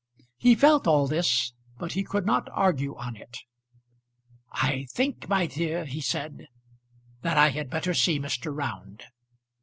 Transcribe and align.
He 0.39 0.55
felt 0.55 0.87
all 0.87 1.05
this, 1.05 1.53
but 1.77 1.91
he 1.91 2.03
could 2.03 2.25
not 2.25 2.49
argue 2.51 2.95
on 2.95 3.15
it. 3.15 3.37
"I 4.51 4.87
think, 4.91 5.29
my 5.29 5.45
dear," 5.45 5.85
he 5.85 6.01
said, 6.01 6.47
"that 7.21 7.37
I 7.37 7.49
had 7.49 7.69
better 7.69 7.93
see 7.93 8.19
Mr. 8.19 8.51
Round." 8.51 9.03